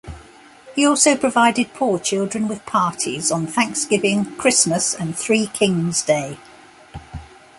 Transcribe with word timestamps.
He 0.75 0.83
also 0.83 1.15
provided 1.15 1.75
poor 1.75 1.99
children 1.99 2.47
with 2.47 2.65
parties 2.65 3.31
on 3.31 3.45
Thanksgiving, 3.45 4.25
Christmas 4.35 4.95
and 4.95 5.15
Three 5.15 5.45
Kings 5.45 6.01
Day. 6.01 6.39